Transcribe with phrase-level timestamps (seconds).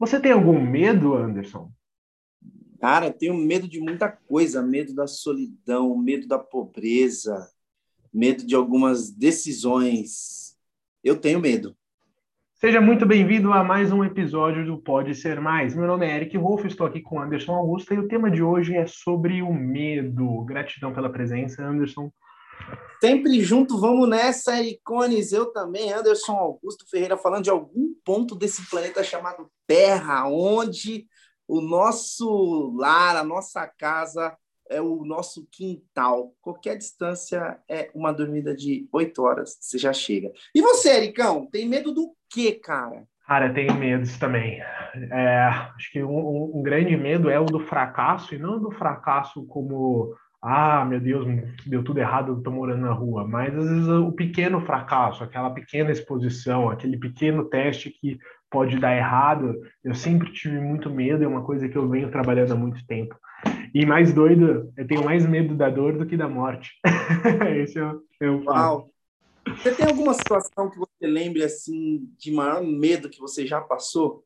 [0.00, 1.70] Você tem algum medo, Anderson?
[2.80, 7.46] Cara, eu tenho medo de muita coisa, medo da solidão, medo da pobreza,
[8.10, 10.56] medo de algumas decisões.
[11.04, 11.76] Eu tenho medo.
[12.54, 15.74] Seja muito bem-vindo a mais um episódio do Pode Ser Mais.
[15.74, 18.74] Meu nome é Eric Wolff, estou aqui com Anderson Augusto e o tema de hoje
[18.74, 20.44] é sobre o medo.
[20.46, 22.10] Gratidão pela presença, Anderson.
[23.02, 25.32] Sempre junto, vamos nessa, Icones.
[25.32, 31.06] Eu também, Anderson Augusto Ferreira, falando de algum ponto desse planeta chamado Terra, onde
[31.46, 34.36] o nosso lar, a nossa casa
[34.68, 36.34] é o nosso quintal.
[36.42, 40.32] Qualquer distância é uma dormida de oito horas, você já chega.
[40.52, 43.04] E você, Ericão, tem medo do quê, cara?
[43.24, 44.60] Cara, tenho medos também.
[45.12, 45.38] É,
[45.76, 50.16] acho que um, um, grande medo é o do fracasso, e não do fracasso como,
[50.42, 51.24] ah, meu Deus,
[51.64, 55.92] deu tudo errado, estou morando na rua, mas às vezes o pequeno fracasso, aquela pequena
[55.92, 58.18] exposição, aquele pequeno teste que
[58.50, 62.52] pode dar errado, eu sempre tive muito medo, é uma coisa que eu venho trabalhando
[62.52, 63.14] há muito tempo.
[63.72, 66.72] E mais doido, eu tenho mais medo da dor do que da morte.
[67.56, 68.90] Esse é o, é o Uau.
[69.56, 74.24] Você tem alguma situação que você lembre assim de maior medo que você já passou?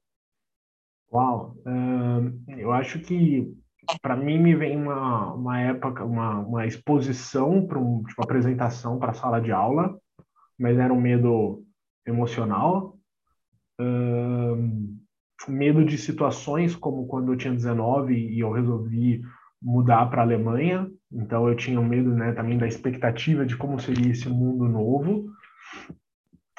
[1.12, 3.52] Uau, uh, eu acho que
[4.00, 9.10] para mim me vem uma, uma época, uma, uma exposição para um, tipo, apresentação para
[9.10, 9.96] a sala de aula,
[10.58, 11.62] mas era um medo
[12.06, 12.93] emocional
[15.48, 19.22] medo de situações como quando eu tinha 19 e eu resolvi
[19.60, 24.12] mudar para a Alemanha, então eu tinha medo né, também da expectativa de como seria
[24.12, 25.26] esse mundo novo.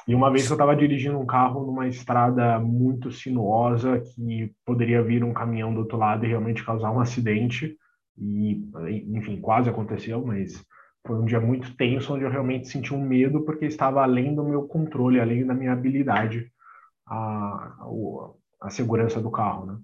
[0.08, 5.04] E uma vez que eu estava dirigindo um carro numa estrada muito sinuosa, que poderia
[5.04, 7.76] vir um caminhão do outro lado e realmente causar um acidente,
[8.18, 8.64] e
[9.10, 10.64] enfim, quase aconteceu, mas
[11.06, 14.44] foi um dia muito tenso, onde eu realmente senti um medo, porque estava além do
[14.44, 16.52] meu controle, além da minha habilidade
[17.06, 19.80] a, a, a segurança do carro, né?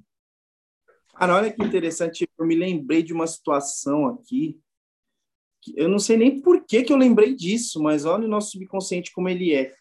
[1.15, 4.59] Cara, olha que interessante, eu me lembrei de uma situação aqui,
[5.75, 9.11] eu não sei nem por que, que eu lembrei disso, mas olha o nosso subconsciente
[9.11, 9.71] como ele é.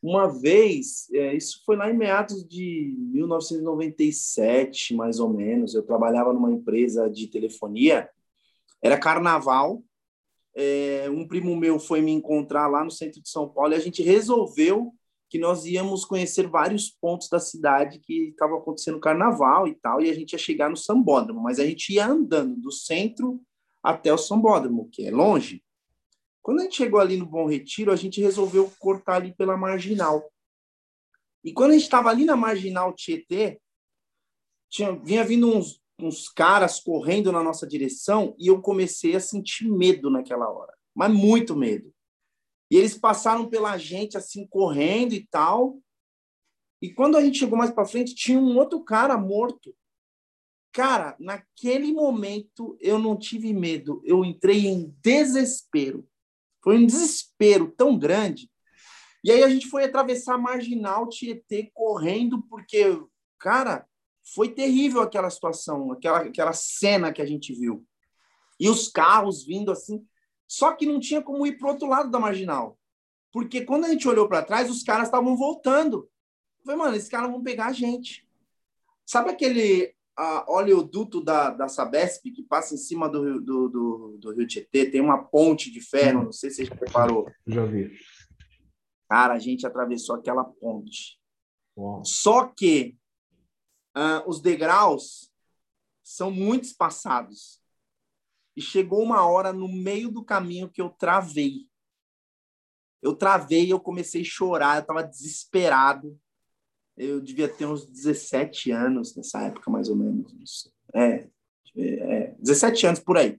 [0.00, 6.32] Uma vez, é, isso foi lá em meados de 1997, mais ou menos, eu trabalhava
[6.32, 8.08] numa empresa de telefonia,
[8.82, 9.82] era carnaval,
[10.54, 13.80] é, um primo meu foi me encontrar lá no centro de São Paulo e a
[13.80, 14.94] gente resolveu
[15.28, 20.10] que nós íamos conhecer vários pontos da cidade que estava acontecendo carnaval e tal, e
[20.10, 23.40] a gente ia chegar no Sambódromo, mas a gente ia andando do centro
[23.82, 25.62] até o Sambódromo, que é longe.
[26.42, 30.30] Quando a gente chegou ali no Bom Retiro, a gente resolveu cortar ali pela Marginal.
[31.42, 33.60] E quando a gente estava ali na Marginal Tietê,
[34.70, 39.70] tinha, vinha vindo uns, uns caras correndo na nossa direção e eu comecei a sentir
[39.70, 41.93] medo naquela hora, mas muito medo.
[42.70, 45.78] E eles passaram pela gente assim correndo e tal.
[46.80, 49.74] E quando a gente chegou mais para frente, tinha um outro cara morto.
[50.72, 56.06] Cara, naquele momento eu não tive medo, eu entrei em desespero.
[56.62, 58.50] Foi um desespero tão grande.
[59.22, 62.84] E aí a gente foi atravessar a marginal Tietê correndo, porque,
[63.38, 63.86] cara,
[64.34, 67.86] foi terrível aquela situação, aquela, aquela cena que a gente viu.
[68.58, 70.04] E os carros vindo assim.
[70.54, 72.78] Só que não tinha como ir para o outro lado da marginal.
[73.32, 76.08] Porque quando a gente olhou para trás, os caras estavam voltando.
[76.60, 78.24] Eu falei, mano, esses caras vão pegar a gente.
[79.04, 84.32] Sabe aquele uh, oleoduto da, da Sabesp que passa em cima do, do, do, do
[84.32, 84.88] Rio Tietê?
[84.88, 87.28] Tem uma ponte de ferro, não sei se você já preparou.
[87.44, 87.90] Já vi.
[89.10, 91.18] Cara, a gente atravessou aquela ponte.
[91.76, 92.04] Uau.
[92.04, 92.96] Só que
[93.96, 95.32] uh, os degraus
[96.04, 97.60] são muito espaçados.
[98.56, 101.68] E chegou uma hora no meio do caminho que eu travei.
[103.02, 106.18] Eu travei, eu comecei a chorar, eu estava desesperado.
[106.96, 110.72] Eu devia ter uns 17 anos nessa época, mais ou menos.
[110.94, 111.28] É,
[111.76, 113.38] é 17 anos por aí.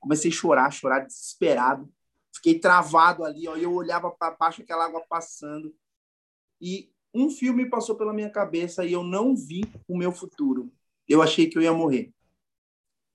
[0.00, 1.92] Comecei a chorar, chorar desesperado.
[2.34, 5.74] Fiquei travado ali, ó, eu olhava para baixo, aquela água passando.
[6.60, 10.72] E um filme passou pela minha cabeça e eu não vi o meu futuro.
[11.06, 12.12] Eu achei que eu ia morrer.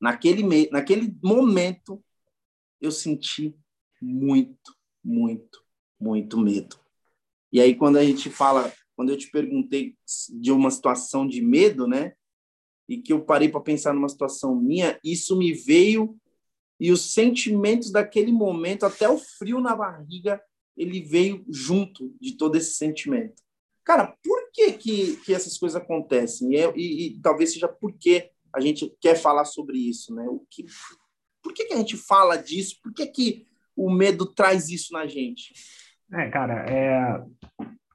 [0.03, 0.69] Naquele, me...
[0.69, 2.03] Naquele momento,
[2.81, 3.57] eu senti
[4.01, 5.63] muito, muito,
[5.97, 6.77] muito medo.
[7.53, 9.95] E aí, quando a gente fala, quando eu te perguntei
[10.29, 12.15] de uma situação de medo, né?
[12.85, 16.19] E que eu parei para pensar numa situação minha, isso me veio
[16.77, 20.43] e os sentimentos daquele momento, até o frio na barriga,
[20.75, 23.41] ele veio junto de todo esse sentimento.
[23.85, 26.53] Cara, por que, que, que essas coisas acontecem?
[26.53, 30.25] E, e, e talvez seja porque a gente quer falar sobre isso, né?
[30.27, 30.65] O que,
[31.41, 32.79] por que, que a gente fala disso?
[32.81, 33.45] Por que, que
[33.75, 35.53] o medo traz isso na gente?
[36.11, 37.23] É, cara, é,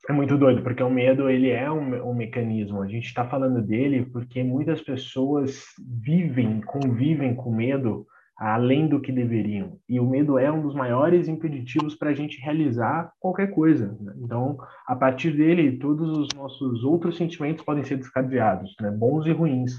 [0.09, 2.83] É muito doido, porque o medo ele é um, um mecanismo.
[2.83, 8.07] A gente está falando dele porque muitas pessoas vivem, convivem com medo
[8.39, 9.79] além do que deveriam.
[9.89, 13.99] E o medo é um dos maiores impeditivos para a gente realizar qualquer coisa.
[14.01, 14.15] Né?
[14.23, 14.57] Então,
[14.87, 18.91] a partir dele, todos os nossos outros sentimentos podem ser descadeados, né?
[18.93, 19.73] bons e ruins.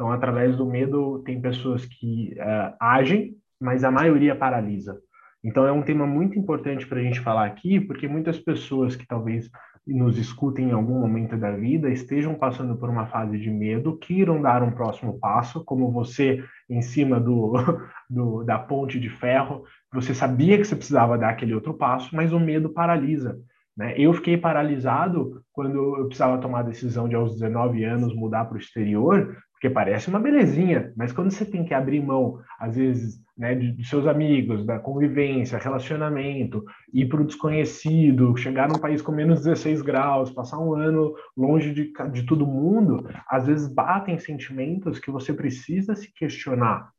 [0.00, 4.98] Então, através do medo, tem pessoas que uh, agem, mas a maioria paralisa.
[5.44, 9.06] Então, é um tema muito importante para a gente falar aqui, porque muitas pessoas que
[9.06, 9.50] talvez
[9.86, 14.40] nos escutem em algum momento da vida estejam passando por uma fase de medo, queiram
[14.40, 17.52] dar um próximo passo, como você em cima do,
[18.08, 22.32] do, da ponte de ferro, você sabia que você precisava dar aquele outro passo, mas
[22.32, 23.38] o medo paralisa.
[23.80, 23.94] Né?
[23.96, 28.56] Eu fiquei paralisado quando eu precisava tomar a decisão de, aos 19 anos, mudar para
[28.56, 33.18] o exterior, porque parece uma belezinha, mas quando você tem que abrir mão, às vezes,
[33.36, 36.62] né, de, seus amigos, da convivência, relacionamento,
[36.92, 41.72] ir para o desconhecido, chegar num país com menos 16 graus, passar um ano longe
[41.72, 46.90] de, de todo mundo, às vezes batem sentimentos que você precisa se questionar.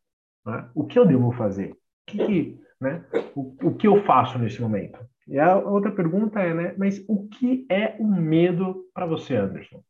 [0.44, 0.68] Né?
[0.74, 1.74] O que eu devo fazer?
[1.74, 3.06] O que, né?
[3.36, 5.00] o, o que eu faço nesse momento?
[5.28, 9.84] E a outra pergunta é, né, mas o que é o medo para você, Anderson?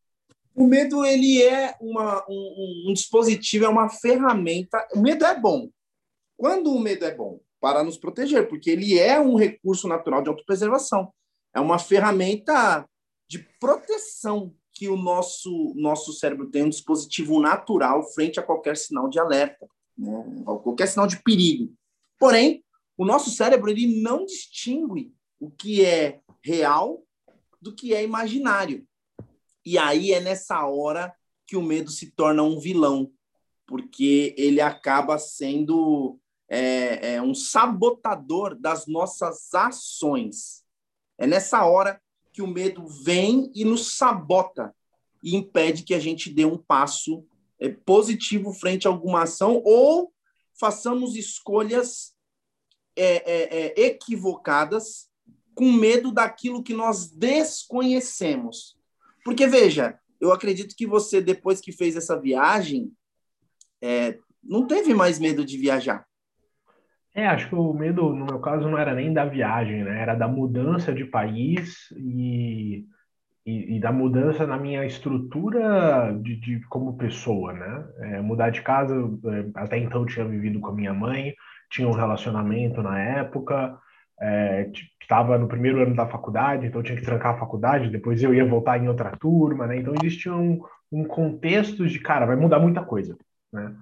[0.54, 4.86] O medo ele é uma, um, um, dispositivo, é uma ferramenta.
[4.94, 5.70] O medo é bom.
[6.38, 7.40] Quando o medo é bom?
[7.60, 11.14] Para nos proteger, porque ele é um recurso natural de autopreservação.
[11.54, 12.86] É uma ferramenta
[13.30, 19.08] de proteção que o nosso, nosso cérebro tem, um dispositivo natural frente a qualquer sinal
[19.10, 19.68] de alerta,
[19.98, 20.44] né?
[20.64, 21.74] qualquer sinal de perigo.
[22.20, 22.64] Porém,
[22.98, 27.04] o nosso cérebro ele não distingue o que é real
[27.60, 28.88] do que é imaginário.
[29.66, 31.14] E aí é nessa hora
[31.48, 33.12] que o medo se torna um vilão,
[33.66, 40.64] porque ele acaba sendo é, é um sabotador das nossas ações.
[41.18, 42.00] É nessa hora
[42.32, 44.76] que o medo vem e nos sabota
[45.24, 47.26] e impede que a gente dê um passo
[47.60, 50.14] é, positivo frente a alguma ação ou
[50.54, 52.14] façamos escolhas
[52.96, 55.11] é, é, equivocadas
[55.54, 58.78] com medo daquilo que nós desconhecemos.
[59.24, 62.92] Porque, veja, eu acredito que você, depois que fez essa viagem,
[63.82, 66.06] é, não teve mais medo de viajar.
[67.14, 70.02] É, acho que o medo, no meu caso, não era nem da viagem, né?
[70.02, 72.86] Era da mudança de país e,
[73.46, 77.86] e, e da mudança na minha estrutura de, de como pessoa, né?
[78.00, 81.34] É, mudar de casa, é, até então tinha vivido com a minha mãe,
[81.70, 83.78] tinha um relacionamento na época,
[85.02, 88.34] estava é, no primeiro ano da faculdade, então tinha que trancar a faculdade, depois eu
[88.34, 89.78] ia voltar em outra turma, né?
[89.78, 93.18] Então existia um, um contexto de, cara, vai mudar muita coisa,
[93.52, 93.76] né?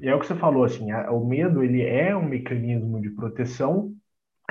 [0.00, 3.10] E é o que você falou, assim, a, o medo, ele é um mecanismo de
[3.10, 3.92] proteção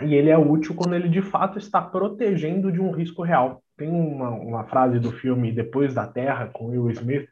[0.01, 3.62] e ele é útil quando ele, de fato, está protegendo de um risco real.
[3.78, 7.28] Tem uma, uma frase do filme Depois da Terra, com Will Smith,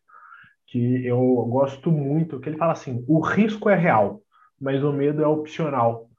[0.67, 1.19] que eu
[1.49, 4.21] gosto muito, que ele fala assim, o risco é real,
[4.59, 6.10] mas o medo é opcional.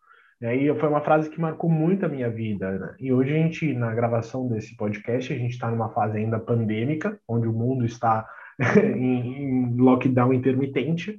[0.42, 2.72] E aí foi uma frase que marcou muito a minha vida.
[2.72, 2.96] Né?
[2.98, 7.16] E hoje a gente, na gravação desse podcast, a gente está numa fase ainda pandêmica,
[7.28, 8.28] onde o mundo está
[8.76, 11.16] em, lockdown intermitente,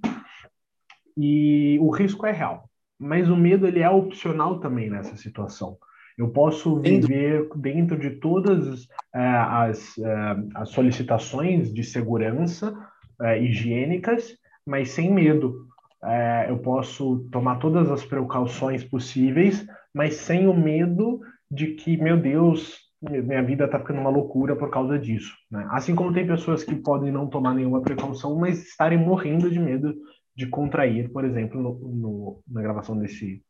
[1.16, 2.70] e o risco é real.
[3.00, 5.78] Mas o medo ele é opcional também nessa situação.
[6.18, 12.74] Eu posso viver dentro de todas uh, as, uh, as solicitações de segurança
[13.22, 15.66] uh, higiênicas, mas sem medo
[16.06, 22.20] é, eu posso tomar todas as precauções possíveis, mas sem o medo de que, meu
[22.20, 25.34] Deus, minha vida está ficando uma loucura por causa disso.
[25.52, 25.68] Né?
[25.72, 29.94] Assim como tem pessoas que podem não tomar nenhuma precaução, mas estarem morrendo de medo
[30.36, 33.44] de contrair, por exemplo, no, no, na gravação desse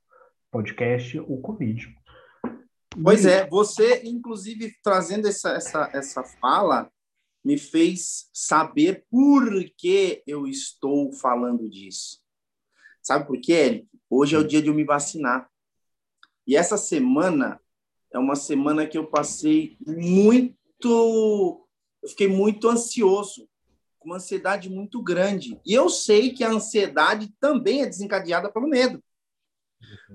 [0.51, 1.95] podcast, o Covid.
[3.01, 6.91] Pois é, você, inclusive, trazendo essa, essa, essa fala,
[7.43, 9.43] me fez saber por
[9.77, 12.22] que eu estou falando disso.
[13.03, 13.87] Sabe por quê, Eric?
[14.09, 15.49] Hoje é o dia de eu me vacinar.
[16.47, 17.59] E essa semana
[18.11, 21.67] é uma semana que eu passei muito.
[22.01, 23.47] Eu fiquei muito ansioso,
[23.99, 25.59] com uma ansiedade muito grande.
[25.65, 29.03] E eu sei que a ansiedade também é desencadeada pelo medo.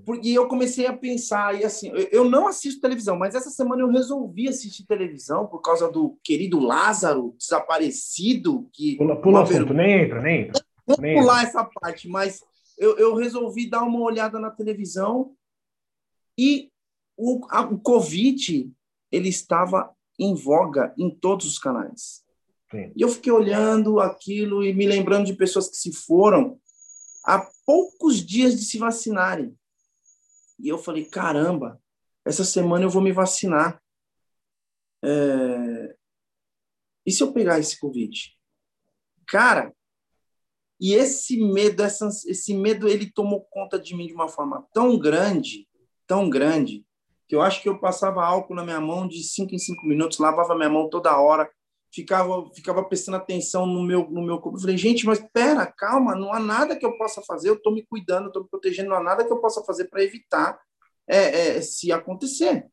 [0.07, 3.91] Porque eu comecei a pensar, e assim, eu não assisto televisão, mas essa semana eu
[3.91, 8.69] resolvi assistir televisão por causa do querido Lázaro, desaparecido.
[8.73, 10.65] Que pula, pula assunto, nem entra, nem entra.
[10.87, 12.43] Pular essa parte, mas
[12.79, 15.37] eu, eu resolvi dar uma olhada na televisão
[16.39, 16.71] e
[17.17, 18.73] o, a, o Covid
[19.11, 22.25] ele estava em voga em todos os canais.
[22.71, 22.93] Sim.
[22.95, 26.61] E eu fiquei olhando aquilo e me lembrando de pessoas que se foram
[27.25, 29.57] há poucos dias de se vacinarem.
[30.59, 31.81] E eu falei, caramba,
[32.25, 33.83] essa semana eu vou me vacinar.
[35.03, 35.97] é...
[37.07, 38.37] e se eu pegar esse Covid?
[39.27, 39.75] Cara,
[40.81, 44.99] e esse medo, essa, esse medo, ele tomou conta de mim de uma forma tão
[44.99, 45.67] grande,
[46.07, 46.85] tão grande,
[47.29, 50.19] que eu acho que eu passava álcool na minha mão de cinco em cinco minutos,
[50.19, 51.51] lavava minha mão toda hora,
[51.93, 54.57] ficava ficava prestando atenção no meu no meu corpo.
[54.57, 57.73] Eu falei, gente, mas pera, calma, não há nada que eu possa fazer, eu estou
[57.73, 60.59] me cuidando, estou me protegendo, não há nada que eu possa fazer para evitar
[61.07, 62.67] é, é, se acontecer,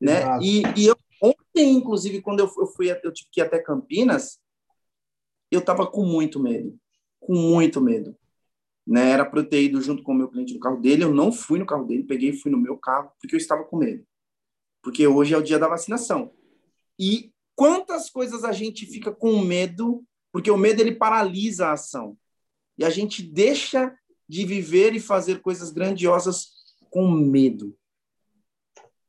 [0.00, 0.38] né?
[0.40, 4.38] E, e eu, ontem, inclusive, quando eu, eu fui, eu tive que ir até Campinas,
[5.50, 6.78] eu estava com muito medo,
[7.20, 8.16] com muito medo.
[8.86, 9.10] Né?
[9.10, 11.30] Era para eu ter ido junto com o meu cliente no carro dele, eu não
[11.30, 14.04] fui no carro dele, peguei e fui no meu carro, porque eu estava com medo.
[14.82, 16.32] Porque hoje é o dia da vacinação.
[16.98, 22.16] E quantas coisas a gente fica com medo, porque o medo ele paralisa a ação.
[22.78, 23.94] E a gente deixa
[24.28, 26.48] de viver e fazer coisas grandiosas
[26.90, 27.76] com medo.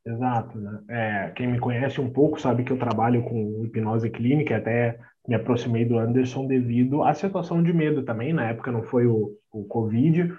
[0.04, 0.82] Exato, né?
[0.88, 4.98] É, quem me conhece um pouco sabe que eu trabalho com hipnose clínica, até
[5.30, 8.32] me aproximei do Anderson devido à situação de medo também.
[8.32, 10.34] Na época não foi o, o Covid,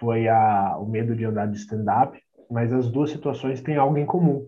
[0.00, 2.20] foi a, o medo de andar de stand-up,
[2.50, 4.46] mas as duas situações têm algo em comum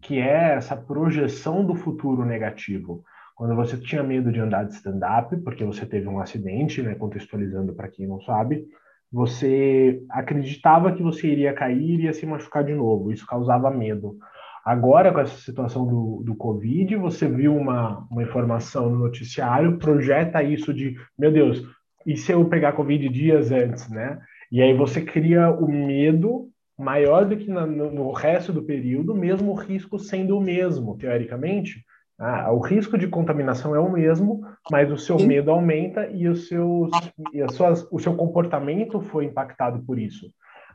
[0.00, 3.04] que é essa projeção do futuro negativo.
[3.34, 7.74] Quando você tinha medo de andar de stand-up, porque você teve um acidente, né, contextualizando
[7.74, 8.64] para quem não sabe,
[9.10, 13.12] você acreditava que você iria cair e se machucar de novo.
[13.12, 14.16] Isso causava medo.
[14.64, 20.42] Agora, com essa situação do, do Covid, você viu uma, uma informação no noticiário, projeta
[20.42, 21.64] isso de, meu Deus,
[22.06, 24.20] e se eu pegar Covid dias antes, né?
[24.50, 29.50] E aí você cria o medo maior do que no, no resto do período, mesmo
[29.50, 31.84] o risco sendo o mesmo, teoricamente.
[32.18, 36.36] Ah, o risco de contaminação é o mesmo, mas o seu medo aumenta e, o
[36.36, 36.88] seu,
[37.32, 40.28] e as suas, o seu comportamento foi impactado por isso.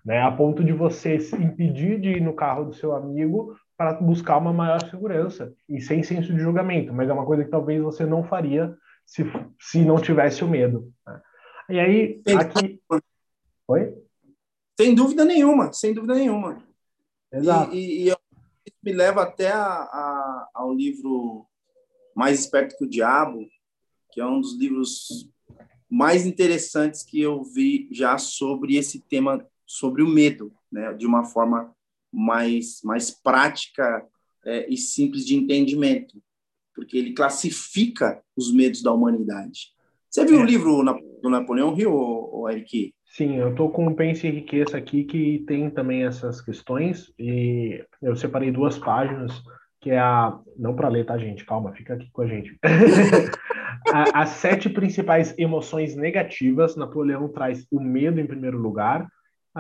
[0.05, 3.93] Né, a ponto de você se impedir de ir no carro do seu amigo para
[3.93, 7.81] buscar uma maior segurança e sem senso de julgamento, mas é uma coisa que talvez
[7.81, 9.23] você não faria se,
[9.61, 10.91] se não tivesse o medo.
[11.05, 11.21] Né?
[11.69, 12.81] E aí, aqui.
[13.67, 13.93] Oi?
[14.79, 16.63] Sem dúvida nenhuma, sem dúvida nenhuma.
[17.31, 17.73] Exato.
[17.73, 18.15] E, e, e
[18.65, 21.45] isso me leva até a, a, ao livro
[22.15, 23.45] Mais Esperto que o Diabo,
[24.11, 25.29] que é um dos livros
[25.89, 30.93] mais interessantes que eu vi já sobre esse tema, sobre o medo, né?
[30.93, 31.73] de uma forma
[32.11, 34.05] mais, mais prática
[34.45, 36.21] é, e simples de entendimento,
[36.73, 39.71] porque ele classifica os medos da humanidade.
[40.09, 40.43] Você viu é.
[40.43, 40.83] o livro
[41.21, 42.93] do Napoleão Hill, Eric?
[43.05, 47.83] Sim, eu estou com o Pense e Riqueza aqui que tem também essas questões e
[48.01, 49.41] eu separei duas páginas
[49.79, 51.45] que é a não para ler, tá gente?
[51.45, 52.57] Calma, fica aqui com a gente.
[54.13, 59.07] As sete principais emoções negativas, Napoleão traz o medo em primeiro lugar,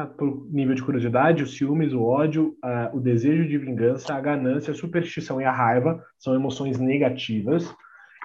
[0.05, 2.55] por nível de curiosidade, os ciúmes, o ódio,
[2.93, 7.73] o desejo de vingança, a ganância, a superstição e a raiva são emoções negativas.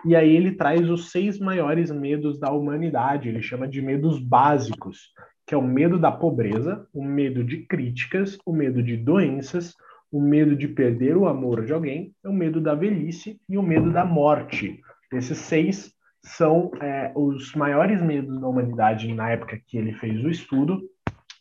[0.05, 5.13] E aí ele traz os seis maiores medos da humanidade, ele chama de medos básicos,
[5.47, 9.75] que é o medo da pobreza, o medo de críticas, o medo de doenças,
[10.11, 13.91] o medo de perder o amor de alguém, o medo da velhice e o medo
[13.93, 14.81] da morte.
[15.13, 15.93] Esses seis
[16.25, 20.81] são é, os maiores medos da humanidade na época que ele fez o estudo,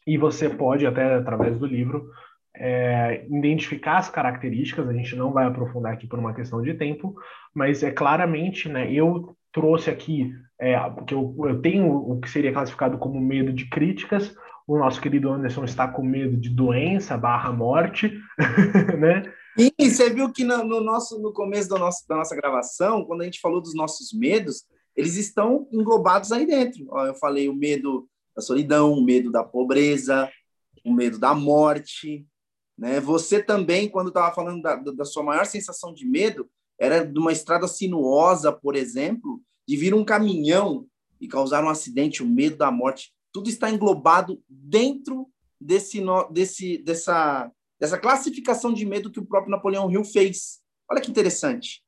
[0.06, 2.10] e você pode, até através do livro,
[2.56, 7.16] é, identificar as características, a gente não vai aprofundar aqui por uma questão de tempo,
[7.54, 10.76] mas é claramente, né, eu trouxe aqui, é,
[11.08, 14.36] que eu, eu tenho o que seria classificado como medo de críticas,
[14.68, 18.14] o nosso querido Anderson está com medo de doença barra morte,
[18.98, 19.24] né?
[19.58, 23.22] E você viu que no, no, nosso, no começo do nosso, da nossa gravação, quando
[23.22, 24.64] a gente falou dos nossos medos,
[24.96, 26.86] eles estão englobados aí dentro.
[26.90, 30.30] Ó, eu falei o medo da solidão, o medo da pobreza,
[30.86, 32.26] o medo da morte,
[32.78, 33.00] né?
[33.00, 37.32] Você também, quando estava falando da, da sua maior sensação de medo, era de uma
[37.32, 40.88] estrada sinuosa, por exemplo, de vir um caminhão
[41.20, 43.14] e causar um acidente, o medo da morte.
[43.32, 49.92] Tudo está englobado dentro desse, desse, dessa, dessa classificação de medo que o próprio Napoleão
[49.92, 50.60] Hill fez.
[50.90, 51.84] Olha que interessante.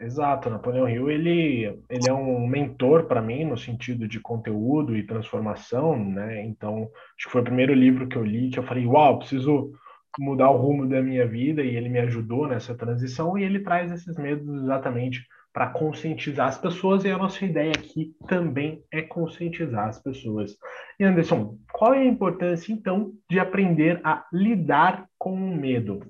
[0.00, 5.04] Exato, Napoleão Hill ele, ele é um mentor para mim no sentido de conteúdo e
[5.04, 6.44] transformação, né?
[6.44, 9.72] Então, acho que foi o primeiro livro que eu li que eu falei, uau, preciso
[10.16, 13.90] mudar o rumo da minha vida e ele me ajudou nessa transição e ele traz
[13.90, 19.88] esses medos exatamente para conscientizar as pessoas e a nossa ideia aqui também é conscientizar
[19.88, 20.56] as pessoas.
[21.00, 26.00] E Anderson, qual é a importância então de aprender a lidar com o medo?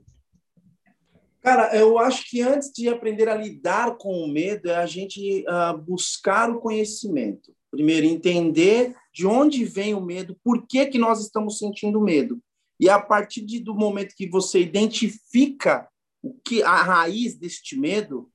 [1.41, 5.45] Cara, eu acho que antes de aprender a lidar com o medo, é a gente
[5.49, 7.55] uh, buscar o conhecimento.
[7.71, 12.41] Primeiro, entender de onde vem o medo, por que, que nós estamos sentindo medo.
[12.81, 15.89] E a partir de, do momento que você identifica
[16.23, 18.31] o que a raiz deste medo,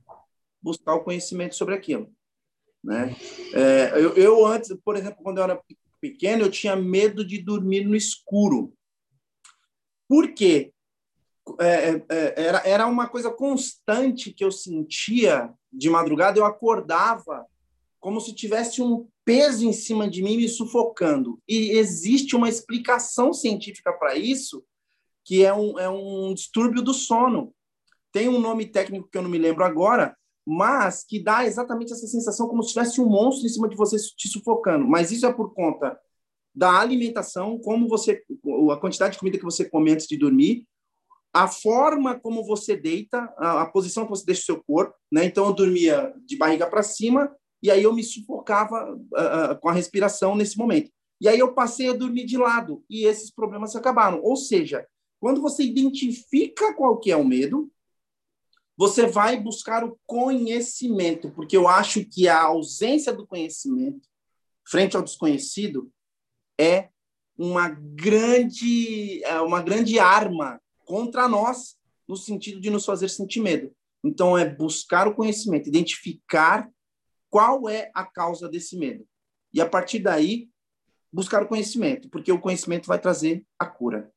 [0.62, 2.10] buscar o conhecimento sobre aquilo.
[2.83, 3.15] Né?
[3.53, 5.62] É, eu, eu, antes, por exemplo, quando eu era
[6.00, 8.74] pequeno, eu tinha medo de dormir no escuro.
[10.07, 10.73] Por quê?
[11.59, 17.45] É, é, é, era, era uma coisa constante que eu sentia de madrugada, eu acordava
[18.00, 21.39] como se tivesse um peso em cima de mim me sufocando.
[21.47, 24.63] E existe uma explicação científica para isso,
[25.23, 27.53] que é um, é um distúrbio do sono.
[28.12, 32.05] Tem um nome técnico que eu não me lembro agora, mas que dá exatamente essa
[32.05, 34.85] sensação como se tivesse um monstro em cima de você te sufocando.
[34.85, 35.97] Mas isso é por conta
[36.53, 38.21] da alimentação, como você,
[38.71, 40.67] a quantidade de comida que você come antes de dormir,
[41.34, 45.25] a forma como você deita, a, a posição que você deixa o seu corpo, né?
[45.25, 49.74] Então eu dormia de barriga para cima e aí eu me sufocava uh, com a
[49.74, 50.92] respiração nesse momento.
[51.20, 54.22] E aí eu passei a dormir de lado e esses problemas acabaram.
[54.22, 54.86] Ou seja,
[55.20, 57.72] quando você identifica qual que é o medo,
[58.78, 64.08] você vai buscar o conhecimento, porque eu acho que a ausência do conhecimento
[64.68, 65.92] frente ao desconhecido
[66.60, 66.90] é
[67.38, 73.72] uma grande é uma grande arma contra nós no sentido de nos fazer sentir medo.
[74.04, 76.70] Então é buscar o conhecimento, identificar
[77.30, 79.06] qual é a causa desse medo.
[79.54, 80.50] E a partir daí
[81.12, 84.12] buscar o conhecimento, porque o conhecimento vai trazer a cura.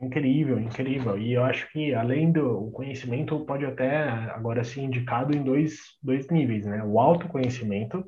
[0.00, 1.18] Incrível, incrível.
[1.18, 6.28] E eu acho que além do conhecimento pode até agora ser indicado em dois, dois
[6.28, 6.84] níveis, né?
[6.84, 8.04] O autoconhecimento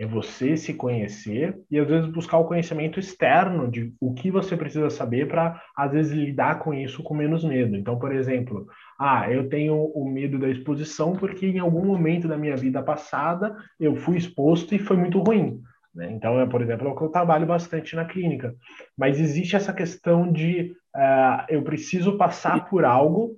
[0.00, 4.56] é você se conhecer e às vezes buscar o conhecimento externo de o que você
[4.56, 7.76] precisa saber para às vezes lidar com isso com menos medo.
[7.76, 8.66] Então, por exemplo,
[8.98, 13.54] ah, eu tenho o medo da exposição porque em algum momento da minha vida passada
[13.78, 15.60] eu fui exposto e foi muito ruim.
[15.94, 16.10] Né?
[16.12, 18.54] Então, é, por exemplo, é eu trabalho bastante na clínica.
[18.96, 23.36] Mas existe essa questão de uh, eu preciso passar por algo,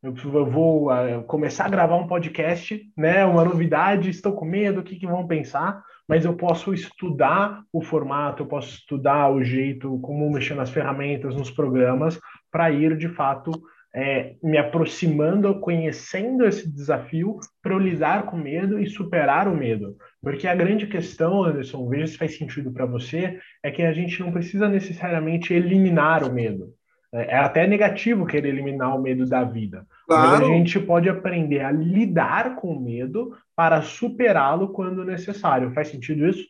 [0.00, 3.24] eu, vou uh, começar a gravar um podcast, né?
[3.24, 5.82] uma novidade, estou com medo, o que, que vão pensar?
[6.08, 11.34] Mas eu posso estudar o formato, eu posso estudar o jeito, como mexer nas ferramentas,
[11.34, 13.52] nos programas, para ir de fato
[13.94, 19.96] é, me aproximando, conhecendo esse desafio para lidar com medo e superar o medo.
[20.20, 24.20] Porque a grande questão, Anderson, veja se faz sentido para você, é que a gente
[24.20, 26.74] não precisa necessariamente eliminar o medo.
[27.14, 29.86] É, é até negativo querer eliminar o medo da vida.
[30.06, 30.44] Claro.
[30.44, 35.72] A gente pode aprender a lidar com o medo para superá-lo quando necessário.
[35.72, 36.46] Faz sentido isso?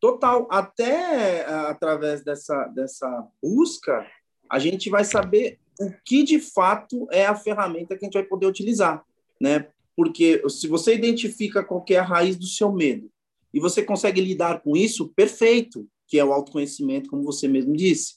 [0.00, 0.48] Total.
[0.50, 4.06] Até através dessa, dessa busca,
[4.50, 8.24] a gente vai saber o que de fato é a ferramenta que a gente vai
[8.24, 9.04] poder utilizar,
[9.40, 9.66] né?
[9.94, 13.10] Porque se você identifica qual é a raiz do seu medo
[13.52, 18.14] e você consegue lidar com isso, perfeito, que é o autoconhecimento, como você mesmo disse.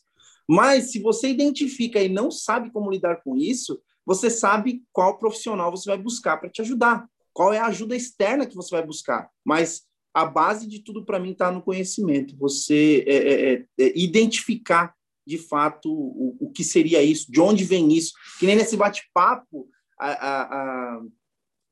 [0.48, 5.72] Mas se você identifica e não sabe como lidar com isso, você sabe qual profissional
[5.72, 9.30] você vai buscar para te ajudar, qual é a ajuda externa que você vai buscar.
[9.44, 12.38] Mas a base de tudo para mim está no conhecimento.
[12.38, 14.94] Você é, é, é, é identificar
[15.26, 18.14] de fato o, o que seria isso, de onde vem isso.
[18.40, 19.68] Que nem nesse bate-papo,
[20.00, 21.02] a, a, a,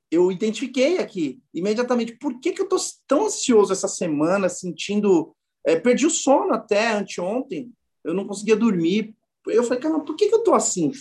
[0.09, 5.35] eu identifiquei aqui imediatamente por que, que eu estou tão ansioso essa semana, sentindo.
[5.63, 7.71] É, perdi o sono até anteontem,
[8.03, 9.15] eu não conseguia dormir.
[9.45, 10.91] Eu falei, cara, por que, que eu estou assim?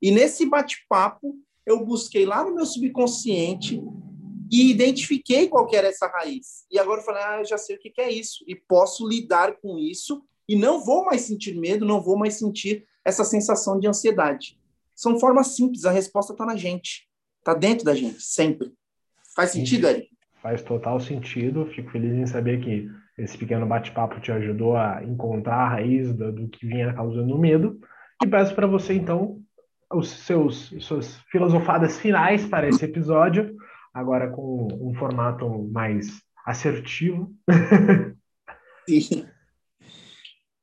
[0.00, 1.36] E nesse bate-papo,
[1.66, 3.82] eu busquei lá no meu subconsciente
[4.50, 6.64] e identifiquei qual era essa raiz.
[6.70, 8.44] E agora eu falei, ah, eu já sei o que, que é isso.
[8.48, 12.84] E posso lidar com isso e não vou mais sentir medo, não vou mais sentir
[13.04, 14.58] essa sensação de ansiedade.
[14.94, 17.08] São formas simples, a resposta está na gente,
[17.38, 18.72] está dentro da gente, sempre.
[19.34, 20.10] Faz sentido, Eric?
[20.42, 21.66] Faz total sentido.
[21.66, 26.32] Fico feliz em saber que esse pequeno bate-papo te ajudou a encontrar a raiz do,
[26.32, 27.80] do que vinha causando medo.
[28.22, 29.40] E peço para você, então,
[29.92, 33.56] os seus suas filosofadas finais para esse episódio,
[33.92, 37.34] agora com um formato mais assertivo.
[38.88, 39.28] Sim.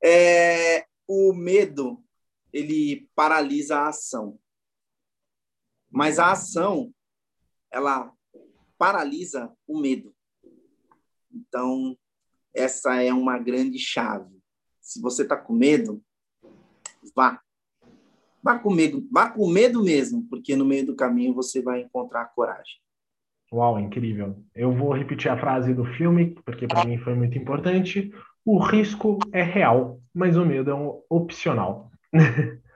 [0.04, 2.04] É, o medo
[2.54, 4.40] ele paralisa a ação,
[5.92, 6.94] mas a ação
[7.72, 8.12] ela
[8.78, 10.16] paralisa o medo.
[11.32, 11.98] Então
[12.54, 14.36] essa é uma grande chave.
[14.82, 16.02] Se você está com medo,
[17.14, 17.42] vá,
[18.48, 22.32] vá com medo, vá com medo mesmo, porque no meio do caminho você vai encontrar
[22.34, 22.76] coragem.
[23.52, 24.38] Uau, incrível.
[24.56, 28.10] Eu vou repetir a frase do filme, porque para mim foi muito importante.
[28.46, 31.92] O risco é real, mas o medo é um opcional.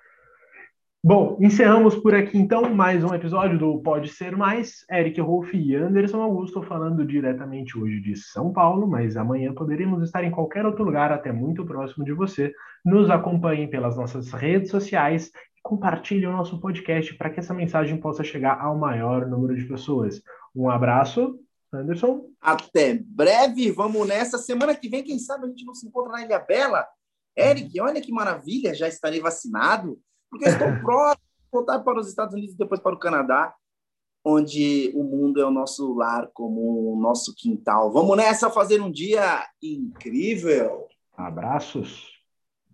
[1.03, 4.85] Bom, encerramos por aqui então mais um episódio do Pode Ser Mais.
[4.91, 10.23] Eric Rolf e Anderson Augusto falando diretamente hoje de São Paulo, mas amanhã poderemos estar
[10.23, 12.53] em qualquer outro lugar até muito próximo de você.
[12.85, 15.31] Nos acompanhem pelas nossas redes sociais
[15.61, 20.21] compartilhe o nosso podcast para que essa mensagem possa chegar ao maior número de pessoas.
[20.55, 21.39] Um abraço,
[21.73, 22.29] Anderson.
[22.41, 24.37] Até breve, vamos nessa.
[24.37, 26.85] Semana que vem, quem sabe a gente não se encontra na Ilha Bela.
[27.37, 29.97] Eric, olha que maravilha, já estarei vacinado,
[30.29, 33.53] porque estou próximo de voltar para os Estados Unidos e depois para o Canadá,
[34.25, 37.91] onde o mundo é o nosso lar, como o nosso quintal.
[37.91, 40.87] Vamos nessa fazer um dia incrível.
[41.15, 42.10] Abraços.